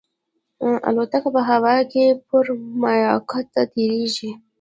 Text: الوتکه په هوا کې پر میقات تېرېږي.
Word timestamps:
الوتکه 0.87 1.29
په 1.35 1.41
هوا 1.49 1.75
کې 1.91 2.05
پر 2.27 2.45
میقات 2.81 3.55
تېرېږي. 3.73 4.31